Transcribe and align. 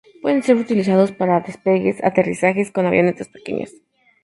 Pueden 0.23 0.41
ser 0.41 0.55
utilizados 0.55 1.11
para 1.11 1.41
despegues 1.41 1.99
o 2.01 2.07
aterrizajes 2.07 2.71
con 2.71 2.87
avionetas 2.87 3.27
pequeñas. 3.27 3.71